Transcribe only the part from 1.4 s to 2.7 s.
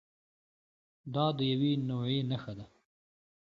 یوې نوعې نښه ده.